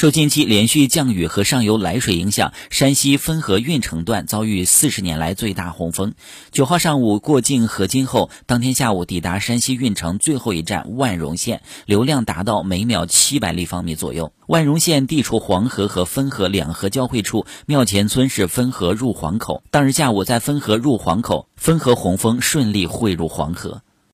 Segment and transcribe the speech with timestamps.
[0.00, 6.14] 受近期连续降雨和上游来水影响山西汾河运城段遭遇四十年来最大洪峰。
[6.50, 14.32] 九号上午过境河津后当天下午抵达山西运城最后一站万荣县流量达到每秒七百立方米左右。
[14.46, 23.82] 万荣县地处黄河和汾河两河交汇处庙前村是汾河入黄口当日下午在汾河入黄口汾河洪峰顺利汇入黄河。